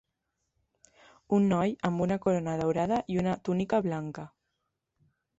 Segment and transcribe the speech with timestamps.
[1.37, 4.25] Un noi amb una corona daurada i una túnica blanca.